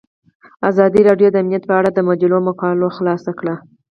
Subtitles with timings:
[0.69, 3.55] ازادي راډیو د امنیت په اړه د مجلو مقالو خلاصه کړې.